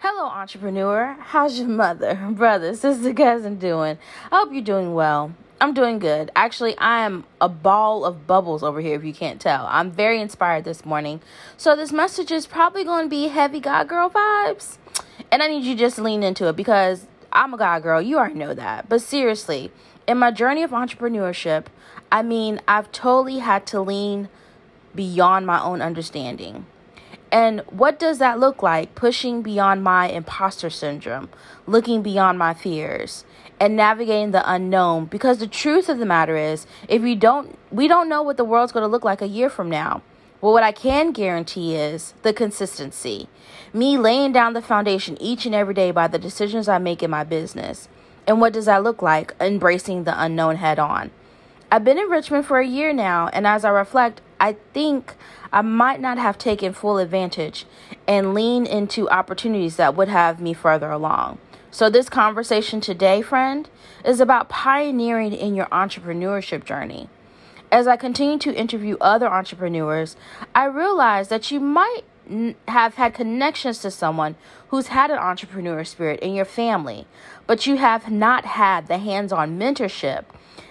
Hello, 0.00 0.26
entrepreneur. 0.26 1.16
How's 1.18 1.58
your 1.58 1.66
mother, 1.66 2.14
brother, 2.30 2.72
sister, 2.76 3.12
cousin 3.12 3.58
doing? 3.58 3.98
I 4.30 4.38
hope 4.38 4.52
you're 4.52 4.62
doing 4.62 4.94
well. 4.94 5.34
I'm 5.60 5.74
doing 5.74 5.98
good. 5.98 6.30
Actually, 6.36 6.78
I 6.78 7.00
am 7.04 7.24
a 7.40 7.48
ball 7.48 8.04
of 8.04 8.24
bubbles 8.24 8.62
over 8.62 8.80
here, 8.80 8.94
if 8.94 9.02
you 9.02 9.12
can't 9.12 9.40
tell. 9.40 9.66
I'm 9.68 9.90
very 9.90 10.20
inspired 10.20 10.62
this 10.62 10.84
morning. 10.84 11.20
So, 11.56 11.74
this 11.74 11.90
message 11.90 12.30
is 12.30 12.46
probably 12.46 12.84
going 12.84 13.06
to 13.06 13.10
be 13.10 13.26
heavy 13.26 13.58
God 13.58 13.88
girl 13.88 14.08
vibes. 14.08 14.78
And 15.32 15.42
I 15.42 15.48
need 15.48 15.64
you 15.64 15.74
just 15.74 15.98
lean 15.98 16.22
into 16.22 16.46
it 16.46 16.54
because 16.54 17.08
I'm 17.32 17.52
a 17.52 17.58
God 17.58 17.82
girl. 17.82 18.00
You 18.00 18.18
already 18.18 18.36
know 18.36 18.54
that. 18.54 18.88
But 18.88 19.02
seriously, 19.02 19.72
in 20.06 20.18
my 20.18 20.30
journey 20.30 20.62
of 20.62 20.70
entrepreneurship, 20.70 21.64
I 22.12 22.22
mean, 22.22 22.60
I've 22.68 22.92
totally 22.92 23.40
had 23.40 23.66
to 23.66 23.80
lean 23.80 24.28
beyond 24.94 25.44
my 25.44 25.60
own 25.60 25.82
understanding. 25.82 26.66
And 27.30 27.60
what 27.68 27.98
does 27.98 28.18
that 28.18 28.40
look 28.40 28.62
like? 28.62 28.94
Pushing 28.94 29.42
beyond 29.42 29.84
my 29.84 30.08
imposter 30.08 30.70
syndrome, 30.70 31.28
looking 31.66 32.02
beyond 32.02 32.38
my 32.38 32.54
fears, 32.54 33.24
and 33.60 33.76
navigating 33.76 34.30
the 34.30 34.50
unknown. 34.50 35.06
Because 35.06 35.38
the 35.38 35.46
truth 35.46 35.88
of 35.88 35.98
the 35.98 36.06
matter 36.06 36.36
is, 36.36 36.66
if 36.88 37.02
you 37.02 37.16
don't, 37.16 37.58
we 37.70 37.86
don't 37.86 38.08
know 38.08 38.22
what 38.22 38.36
the 38.36 38.44
world's 38.44 38.72
going 38.72 38.84
to 38.84 38.88
look 38.88 39.04
like 39.04 39.20
a 39.20 39.28
year 39.28 39.50
from 39.50 39.68
now. 39.68 40.02
Well, 40.40 40.52
what 40.52 40.62
I 40.62 40.72
can 40.72 41.10
guarantee 41.10 41.74
is 41.74 42.14
the 42.22 42.32
consistency. 42.32 43.28
Me 43.72 43.98
laying 43.98 44.32
down 44.32 44.52
the 44.52 44.62
foundation 44.62 45.20
each 45.20 45.44
and 45.44 45.54
every 45.54 45.74
day 45.74 45.90
by 45.90 46.06
the 46.06 46.18
decisions 46.18 46.68
I 46.68 46.78
make 46.78 47.02
in 47.02 47.10
my 47.10 47.24
business. 47.24 47.88
And 48.26 48.40
what 48.40 48.52
does 48.52 48.66
that 48.66 48.84
look 48.84 49.02
like? 49.02 49.34
Embracing 49.40 50.04
the 50.04 50.22
unknown 50.22 50.56
head 50.56 50.78
on. 50.78 51.10
I've 51.70 51.84
been 51.84 51.98
in 51.98 52.08
Richmond 52.08 52.46
for 52.46 52.60
a 52.60 52.66
year 52.66 52.92
now, 52.92 53.28
and 53.32 53.46
as 53.46 53.64
I 53.64 53.70
reflect, 53.70 54.22
I 54.40 54.56
think 54.72 55.14
I 55.52 55.62
might 55.62 56.00
not 56.00 56.18
have 56.18 56.38
taken 56.38 56.72
full 56.72 56.98
advantage 56.98 57.66
and 58.06 58.34
lean 58.34 58.66
into 58.66 59.08
opportunities 59.10 59.76
that 59.76 59.96
would 59.96 60.08
have 60.08 60.40
me 60.40 60.54
further 60.54 60.90
along. 60.90 61.38
So, 61.70 61.90
this 61.90 62.08
conversation 62.08 62.80
today, 62.80 63.20
friend, 63.20 63.68
is 64.04 64.20
about 64.20 64.48
pioneering 64.48 65.32
in 65.32 65.54
your 65.54 65.66
entrepreneurship 65.66 66.64
journey. 66.64 67.08
As 67.70 67.86
I 67.86 67.96
continue 67.96 68.38
to 68.38 68.54
interview 68.54 68.96
other 69.00 69.28
entrepreneurs, 69.28 70.16
I 70.54 70.64
realize 70.64 71.28
that 71.28 71.50
you 71.50 71.60
might 71.60 72.02
have 72.66 72.94
had 72.94 73.14
connections 73.14 73.78
to 73.80 73.90
someone 73.90 74.36
who's 74.68 74.88
had 74.88 75.10
an 75.10 75.18
entrepreneur 75.18 75.84
spirit 75.84 76.20
in 76.20 76.34
your 76.34 76.44
family, 76.44 77.06
but 77.46 77.66
you 77.66 77.76
have 77.76 78.10
not 78.10 78.44
had 78.44 78.86
the 78.86 78.98
hands 78.98 79.32
on 79.32 79.58
mentorship. 79.58 80.24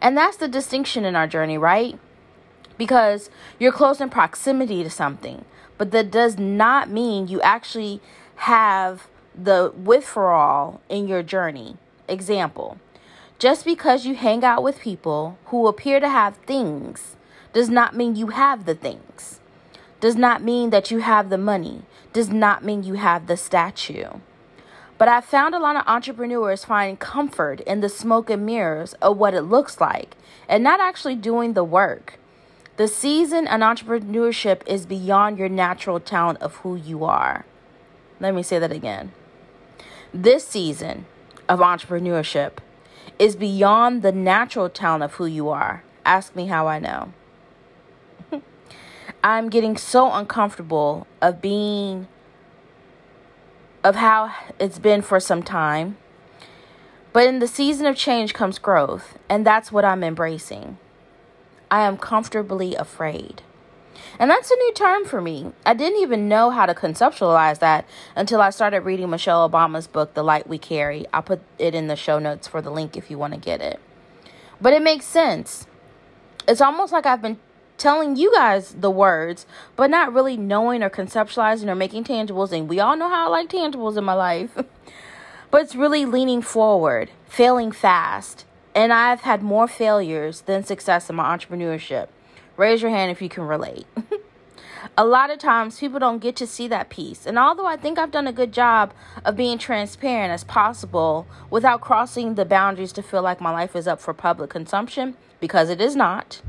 And 0.00 0.16
that's 0.16 0.36
the 0.36 0.48
distinction 0.48 1.04
in 1.04 1.16
our 1.16 1.26
journey, 1.26 1.58
right? 1.58 1.98
Because 2.82 3.30
you're 3.58 3.72
close 3.80 4.00
in 4.00 4.10
proximity 4.10 4.82
to 4.82 4.90
something, 4.90 5.44
but 5.78 5.92
that 5.92 6.10
does 6.10 6.38
not 6.38 6.90
mean 6.90 7.28
you 7.28 7.40
actually 7.42 8.00
have 8.36 9.08
the 9.34 9.72
withdrawal 9.76 10.80
in 10.88 11.06
your 11.06 11.22
journey. 11.22 11.76
Example 12.08 12.78
just 13.38 13.64
because 13.64 14.06
you 14.06 14.14
hang 14.14 14.44
out 14.44 14.62
with 14.62 14.78
people 14.78 15.36
who 15.46 15.66
appear 15.66 15.98
to 15.98 16.08
have 16.08 16.36
things 16.46 17.16
does 17.52 17.68
not 17.68 17.96
mean 17.96 18.14
you 18.14 18.28
have 18.28 18.66
the 18.66 18.74
things 18.74 19.40
does 20.02 20.16
not 20.16 20.42
mean 20.42 20.70
that 20.70 20.90
you 20.90 20.98
have 20.98 21.30
the 21.30 21.38
money, 21.38 21.82
does 22.12 22.28
not 22.28 22.64
mean 22.64 22.82
you 22.82 22.94
have 22.94 23.28
the 23.28 23.36
statue. 23.36 24.08
But 24.98 25.06
I 25.06 25.20
found 25.20 25.54
a 25.54 25.60
lot 25.60 25.76
of 25.76 25.84
entrepreneurs 25.86 26.64
find 26.64 26.98
comfort 26.98 27.60
in 27.60 27.80
the 27.80 27.88
smoke 27.88 28.28
and 28.28 28.44
mirrors 28.44 28.94
of 28.94 29.16
what 29.16 29.32
it 29.32 29.42
looks 29.42 29.80
like 29.80 30.16
and 30.48 30.64
not 30.64 30.80
actually 30.80 31.14
doing 31.14 31.52
the 31.52 31.62
work. 31.62 32.18
The 32.76 32.88
season 32.88 33.46
in 33.46 33.60
entrepreneurship 33.60 34.66
is 34.66 34.86
beyond 34.86 35.38
your 35.38 35.50
natural 35.50 36.00
talent 36.00 36.40
of 36.40 36.56
who 36.56 36.74
you 36.74 37.04
are. 37.04 37.44
Let 38.18 38.34
me 38.34 38.42
say 38.42 38.58
that 38.58 38.72
again. 38.72 39.12
This 40.14 40.46
season 40.46 41.04
of 41.50 41.60
entrepreneurship 41.60 42.52
is 43.18 43.36
beyond 43.36 44.02
the 44.02 44.12
natural 44.12 44.70
talent 44.70 45.02
of 45.02 45.14
who 45.14 45.26
you 45.26 45.50
are. 45.50 45.84
Ask 46.06 46.34
me 46.34 46.46
how 46.46 46.66
I 46.66 46.78
know. 46.78 47.12
I'm 49.24 49.50
getting 49.50 49.76
so 49.76 50.10
uncomfortable 50.10 51.06
of 51.20 51.42
being 51.42 52.08
of 53.84 53.96
how 53.96 54.34
it's 54.58 54.78
been 54.78 55.02
for 55.02 55.20
some 55.20 55.42
time. 55.42 55.98
But 57.12 57.26
in 57.26 57.38
the 57.40 57.48
season 57.48 57.86
of 57.86 57.96
change 57.96 58.32
comes 58.32 58.58
growth, 58.58 59.18
and 59.28 59.44
that's 59.44 59.70
what 59.70 59.84
I'm 59.84 60.02
embracing. 60.02 60.78
I 61.72 61.86
am 61.86 61.96
comfortably 61.96 62.74
afraid. 62.74 63.40
And 64.18 64.30
that's 64.30 64.50
a 64.50 64.56
new 64.56 64.74
term 64.74 65.06
for 65.06 65.22
me. 65.22 65.52
I 65.64 65.72
didn't 65.72 66.02
even 66.02 66.28
know 66.28 66.50
how 66.50 66.66
to 66.66 66.74
conceptualize 66.74 67.60
that 67.60 67.88
until 68.14 68.42
I 68.42 68.50
started 68.50 68.82
reading 68.82 69.08
Michelle 69.08 69.48
Obama's 69.48 69.86
book, 69.86 70.12
The 70.12 70.22
Light 70.22 70.46
We 70.46 70.58
Carry. 70.58 71.06
I'll 71.14 71.22
put 71.22 71.40
it 71.58 71.74
in 71.74 71.86
the 71.86 71.96
show 71.96 72.18
notes 72.18 72.46
for 72.46 72.60
the 72.60 72.70
link 72.70 72.94
if 72.94 73.10
you 73.10 73.16
want 73.16 73.32
to 73.32 73.40
get 73.40 73.62
it. 73.62 73.80
But 74.60 74.74
it 74.74 74.82
makes 74.82 75.06
sense. 75.06 75.66
It's 76.46 76.60
almost 76.60 76.92
like 76.92 77.06
I've 77.06 77.22
been 77.22 77.38
telling 77.78 78.16
you 78.16 78.30
guys 78.34 78.74
the 78.74 78.90
words, 78.90 79.46
but 79.74 79.88
not 79.88 80.12
really 80.12 80.36
knowing 80.36 80.82
or 80.82 80.90
conceptualizing 80.90 81.68
or 81.68 81.74
making 81.74 82.04
tangibles. 82.04 82.52
And 82.52 82.68
we 82.68 82.80
all 82.80 82.98
know 82.98 83.08
how 83.08 83.28
I 83.28 83.30
like 83.30 83.48
tangibles 83.48 83.96
in 83.96 84.04
my 84.04 84.12
life. 84.12 84.50
but 85.50 85.62
it's 85.62 85.74
really 85.74 86.04
leaning 86.04 86.42
forward, 86.42 87.10
failing 87.26 87.72
fast. 87.72 88.44
And 88.74 88.92
I've 88.92 89.22
had 89.22 89.42
more 89.42 89.68
failures 89.68 90.42
than 90.42 90.64
success 90.64 91.10
in 91.10 91.16
my 91.16 91.36
entrepreneurship. 91.36 92.08
Raise 92.56 92.82
your 92.82 92.90
hand 92.90 93.10
if 93.10 93.20
you 93.20 93.28
can 93.28 93.44
relate. 93.44 93.86
a 94.96 95.04
lot 95.04 95.30
of 95.30 95.38
times 95.38 95.78
people 95.78 95.98
don't 95.98 96.20
get 96.20 96.36
to 96.36 96.46
see 96.46 96.68
that 96.68 96.88
piece. 96.88 97.26
And 97.26 97.38
although 97.38 97.66
I 97.66 97.76
think 97.76 97.98
I've 97.98 98.10
done 98.10 98.26
a 98.26 98.32
good 98.32 98.52
job 98.52 98.92
of 99.24 99.36
being 99.36 99.58
transparent 99.58 100.32
as 100.32 100.44
possible 100.44 101.26
without 101.50 101.80
crossing 101.80 102.34
the 102.34 102.44
boundaries 102.44 102.92
to 102.92 103.02
feel 103.02 103.22
like 103.22 103.40
my 103.40 103.50
life 103.50 103.76
is 103.76 103.86
up 103.86 104.00
for 104.00 104.14
public 104.14 104.50
consumption, 104.50 105.16
because 105.40 105.70
it 105.70 105.80
is 105.80 105.96
not, 105.96 106.40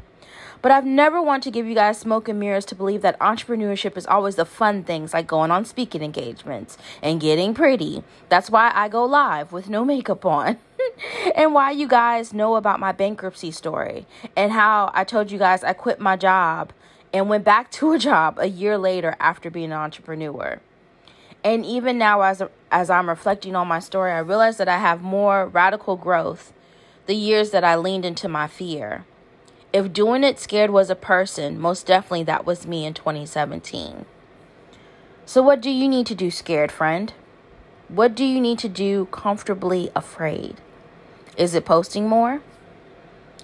but 0.62 0.72
I've 0.72 0.86
never 0.86 1.22
wanted 1.22 1.44
to 1.44 1.52
give 1.52 1.68
you 1.68 1.76
guys 1.76 1.98
smoke 2.00 2.30
and 2.30 2.40
mirrors 2.40 2.64
to 2.68 2.76
believe 2.76 3.02
that 3.02 3.20
entrepreneurship 3.20 3.98
is 3.98 4.06
always 4.06 4.36
the 4.36 4.46
fun 4.46 4.84
things 4.84 5.14
like 5.14 5.28
going 5.28 5.52
on 5.52 5.66
speaking 5.66 6.02
engagements 6.02 6.78
and 7.02 7.20
getting 7.20 7.54
pretty. 7.54 8.02
That's 8.30 8.50
why 8.50 8.72
I 8.74 8.88
go 8.88 9.04
live 9.04 9.52
with 9.52 9.70
no 9.70 9.84
makeup 9.84 10.26
on. 10.26 10.58
and 11.36 11.54
why 11.54 11.72
you 11.72 11.88
guys 11.88 12.34
know 12.34 12.56
about 12.56 12.80
my 12.80 12.92
bankruptcy 12.92 13.52
story 13.52 14.06
and 14.36 14.52
how 14.52 14.92
I 14.94 15.04
told 15.04 15.32
you 15.32 15.38
guys 15.38 15.64
I 15.64 15.74
quit 15.74 16.00
my 16.00 16.16
job 16.16 16.74
and 17.14 17.30
went 17.30 17.44
back 17.44 17.70
to 17.72 17.94
a 17.94 18.00
job 18.00 18.38
a 18.40 18.48
year 18.48 18.78
later 18.78 19.16
after 19.20 19.50
being 19.50 19.72
an 19.72 19.74
entrepreneur. 19.74 20.60
And 21.44 21.66
even 21.66 21.98
now 21.98 22.22
as 22.22 22.42
as 22.72 22.90
I'm 22.90 23.10
reflecting 23.10 23.56
on 23.56 23.68
my 23.68 23.80
story, 23.80 24.12
I 24.12 24.20
realize 24.20 24.58
that 24.58 24.70
I 24.70 24.78
have 24.78 25.02
more 25.02 25.48
radical 25.48 25.96
growth 25.96 26.54
the 27.06 27.16
years 27.16 27.52
that 27.52 27.64
I 27.64 27.76
leaned 27.76 28.06
into 28.06 28.28
my 28.28 28.48
fear. 28.48 29.06
If 29.74 29.92
doing 29.92 30.24
it 30.24 30.40
scared 30.40 30.70
was 30.70 30.90
a 30.90 30.96
person, 30.96 31.60
most 31.60 31.86
definitely 31.88 32.24
that 32.24 32.46
was 32.46 32.66
me 32.66 32.86
in 32.86 32.94
2017. 32.94 34.06
So, 35.26 35.42
what 35.42 35.62
do 35.62 35.70
you 35.70 35.88
need 35.88 36.06
to 36.08 36.16
do, 36.16 36.32
scared 36.32 36.72
friend? 36.72 37.14
What 37.90 38.16
do 38.16 38.24
you 38.24 38.40
need 38.40 38.60
to 38.60 38.70
do 38.70 39.06
comfortably 39.12 39.90
afraid? 39.96 40.58
Is 41.36 41.56
it 41.56 41.66
posting 41.66 42.08
more? 42.08 42.42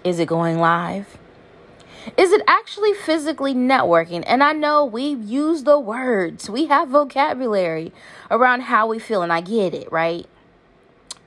Is 0.04 0.20
it 0.20 0.28
going 0.28 0.60
live? 0.60 1.18
Is 2.18 2.32
it 2.32 2.42
actually 2.48 2.94
physically 2.94 3.54
networking? 3.54 4.24
And 4.26 4.44
I 4.44 4.54
know 4.54 4.86
we 4.86 5.08
use 5.08 5.64
the 5.64 5.80
words, 5.80 6.50
we 6.50 6.68
have 6.68 6.90
vocabulary 6.90 7.92
around 8.32 8.62
how 8.62 8.88
we 8.88 9.00
feel, 9.00 9.22
and 9.22 9.34
I 9.34 9.42
get 9.42 9.74
it, 9.74 9.92
right? 9.92 10.28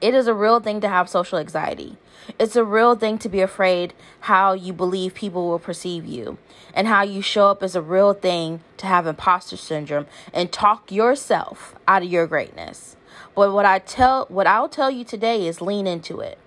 It 0.01 0.15
is 0.15 0.27
a 0.27 0.35
real 0.35 0.61
thing 0.61 0.81
to 0.81 0.89
have 0.89 1.09
social 1.09 1.39
anxiety. 1.39 1.97
It's 2.39 2.57
a 2.57 2.65
real 2.65 2.95
thing 2.95 3.19
to 3.19 3.29
be 3.29 3.41
afraid 3.41 3.95
how 4.21 4.53
you 4.53 4.73
believe 4.73 5.15
people 5.15 5.49
will 5.49 5.59
perceive 5.59 6.05
you. 6.05 6.39
And 6.75 6.89
how 6.89 7.03
you 7.03 7.23
show 7.23 7.49
up 7.49 7.63
is 7.63 7.77
a 7.77 7.83
real 7.83 8.15
thing 8.15 8.63
to 8.79 8.87
have 8.87 9.07
imposter 9.07 9.57
syndrome 9.57 10.07
and 10.33 10.51
talk 10.51 10.91
yourself 10.91 11.75
out 11.87 12.03
of 12.03 12.11
your 12.11 12.27
greatness. 12.27 12.97
But 13.35 13.53
what 13.53 13.67
I 13.67 13.79
tell 13.79 14.27
what 14.29 14.47
I'll 14.47 14.69
tell 14.69 14.91
you 14.91 15.05
today 15.05 15.47
is 15.47 15.61
lean 15.61 15.87
into 15.87 16.21
it. 16.21 16.39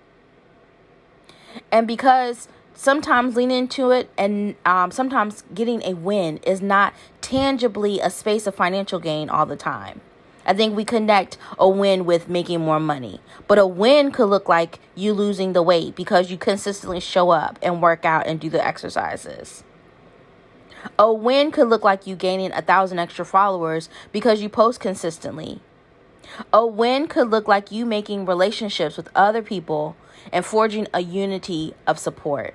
And 1.76 1.86
because 1.86 2.48
sometimes 2.72 3.36
leaning 3.36 3.58
into 3.58 3.90
it 3.90 4.08
and 4.16 4.54
um, 4.64 4.90
sometimes 4.90 5.44
getting 5.54 5.82
a 5.82 5.92
win 5.92 6.38
is 6.38 6.62
not 6.62 6.94
tangibly 7.20 8.00
a 8.00 8.08
space 8.08 8.46
of 8.46 8.54
financial 8.54 8.98
gain 8.98 9.28
all 9.28 9.44
the 9.44 9.56
time 9.56 10.00
I 10.46 10.54
think 10.54 10.74
we 10.74 10.86
connect 10.86 11.36
a 11.58 11.68
win 11.68 12.06
with 12.06 12.30
making 12.30 12.60
more 12.60 12.80
money. 12.80 13.20
But 13.48 13.58
a 13.58 13.66
win 13.66 14.12
could 14.12 14.26
look 14.26 14.48
like 14.48 14.78
you 14.94 15.12
losing 15.12 15.52
the 15.52 15.62
weight 15.62 15.96
because 15.96 16.30
you 16.30 16.38
consistently 16.38 17.00
show 17.00 17.30
up 17.30 17.58
and 17.60 17.82
work 17.82 18.06
out 18.06 18.26
and 18.26 18.38
do 18.38 18.48
the 18.48 18.64
exercises. 18.64 19.64
A 20.98 21.12
win 21.12 21.50
could 21.50 21.68
look 21.68 21.82
like 21.82 22.06
you 22.06 22.14
gaining 22.14 22.52
a 22.52 22.62
thousand 22.62 23.00
extra 23.00 23.26
followers 23.26 23.90
because 24.12 24.40
you 24.40 24.48
post 24.48 24.78
consistently. 24.78 25.60
A 26.52 26.64
win 26.64 27.08
could 27.08 27.28
look 27.28 27.48
like 27.48 27.72
you 27.72 27.84
making 27.84 28.24
relationships 28.24 28.96
with 28.96 29.08
other 29.14 29.42
people 29.42 29.96
and 30.32 30.44
forging 30.44 30.86
a 30.92 31.00
unity 31.00 31.74
of 31.86 31.98
support. 31.98 32.54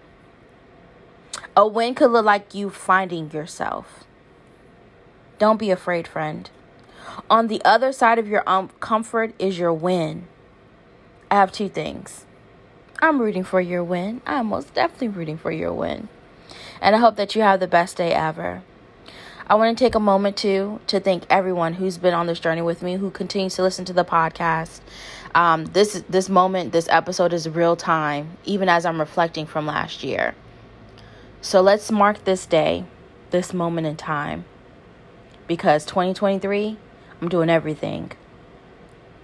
A 1.55 1.67
win 1.67 1.95
could 1.95 2.11
look 2.11 2.25
like 2.25 2.53
you 2.53 2.69
finding 2.69 3.31
yourself. 3.31 4.05
Don't 5.37 5.57
be 5.57 5.71
afraid, 5.71 6.07
friend. 6.07 6.49
On 7.29 7.47
the 7.47 7.61
other 7.65 7.91
side 7.91 8.19
of 8.19 8.27
your 8.27 8.47
um, 8.47 8.69
comfort 8.79 9.33
is 9.39 9.57
your 9.57 9.73
win. 9.73 10.27
I 11.29 11.35
have 11.35 11.51
two 11.51 11.69
things. 11.69 12.25
I'm 13.01 13.19
rooting 13.19 13.43
for 13.43 13.59
your 13.59 13.83
win. 13.83 14.21
I'm 14.25 14.47
most 14.47 14.73
definitely 14.73 15.07
rooting 15.07 15.37
for 15.37 15.51
your 15.51 15.73
win. 15.73 16.09
And 16.79 16.95
I 16.95 16.99
hope 16.99 17.15
that 17.15 17.35
you 17.35 17.41
have 17.41 17.59
the 17.59 17.67
best 17.67 17.97
day 17.97 18.11
ever. 18.13 18.63
I 19.47 19.55
want 19.55 19.77
to 19.77 19.83
take 19.83 19.95
a 19.95 19.99
moment 19.99 20.37
to 20.37 20.79
to 20.87 20.99
thank 20.99 21.23
everyone 21.29 21.73
who's 21.73 21.97
been 21.97 22.13
on 22.13 22.27
this 22.27 22.39
journey 22.39 22.61
with 22.61 22.81
me, 22.81 22.95
who 22.95 23.11
continues 23.11 23.55
to 23.55 23.63
listen 23.63 23.83
to 23.85 23.93
the 23.93 24.05
podcast. 24.05 24.79
Um, 25.33 25.65
this 25.65 26.03
this 26.09 26.29
moment, 26.29 26.73
this 26.73 26.87
episode 26.89 27.33
is 27.33 27.47
real 27.47 27.75
time, 27.75 28.37
even 28.43 28.67
as 28.67 28.85
I'm 28.85 28.99
reflecting 28.99 29.45
from 29.45 29.65
last 29.65 30.03
year. 30.03 30.35
So 31.41 31.61
let's 31.61 31.91
mark 31.91 32.23
this 32.25 32.45
day, 32.45 32.85
this 33.31 33.53
moment 33.53 33.87
in 33.87 33.95
time, 33.95 34.45
because 35.47 35.85
2023, 35.85 36.77
I'm 37.21 37.29
doing 37.29 37.49
everything 37.49 38.11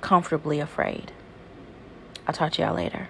comfortably 0.02 0.60
afraid. 0.60 1.12
I'll 2.26 2.34
talk 2.34 2.54
to 2.54 2.62
y'all 2.62 2.76
later. 2.76 3.10